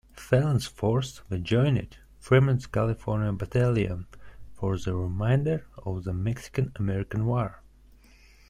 [0.17, 4.07] Fallon's force then joined Fremont's California Battalion
[4.51, 7.61] for the remainder of the Mexican-American War.